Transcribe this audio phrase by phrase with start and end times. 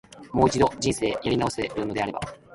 [0.33, 2.19] もう一度、人生やり直せるのであれば、